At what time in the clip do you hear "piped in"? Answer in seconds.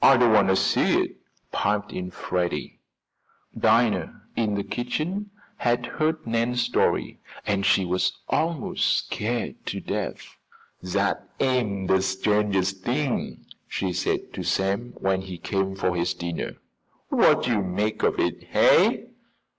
1.51-2.09